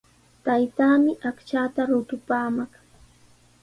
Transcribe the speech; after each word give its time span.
Taytaami 0.45 1.13
aqchaata 1.29 1.81
rutupaamaq. 1.89 2.71